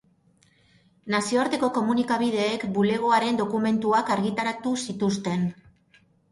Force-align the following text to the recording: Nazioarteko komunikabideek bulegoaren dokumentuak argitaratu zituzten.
Nazioarteko 1.15 1.69
komunikabideek 1.75 2.65
bulegoaren 2.79 3.39
dokumentuak 3.43 4.13
argitaratu 4.19 4.77
zituzten. 4.89 5.49